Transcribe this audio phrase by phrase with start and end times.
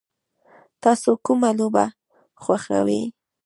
[0.83, 1.85] تاسو کومه لوبه
[2.41, 3.01] خوښوئ؟